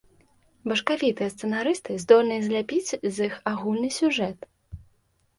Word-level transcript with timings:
Башкавітыя 0.69 1.31
сцэнарысты 1.33 1.97
здольныя 2.03 2.41
зляпіць 2.45 2.95
з 3.17 3.27
іх 3.27 3.35
агульны 3.53 3.89
сюжэт. 3.99 4.39